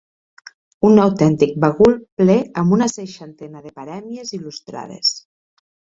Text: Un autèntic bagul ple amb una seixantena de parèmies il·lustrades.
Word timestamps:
Un 0.87 1.01
autèntic 1.01 1.51
bagul 1.65 1.93
ple 2.21 2.37
amb 2.63 2.75
una 2.79 2.87
seixantena 2.95 3.61
de 3.67 3.75
parèmies 3.79 4.33
il·lustrades. 4.39 5.13